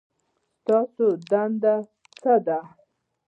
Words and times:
ستاسو 0.57 1.05
دنده 1.29 1.75
څه 2.21 2.33
ده؟ 2.45 2.59